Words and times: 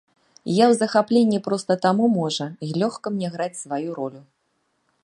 Я 0.43 0.65
ў 0.71 0.77
захапленні 0.81 1.39
проста, 1.47 1.77
таму, 1.85 2.09
можа, 2.17 2.49
й 2.67 2.81
лёгка 2.85 3.07
мне 3.19 3.27
граць 3.37 3.55
сваю 3.63 3.89
ролю. 4.01 4.21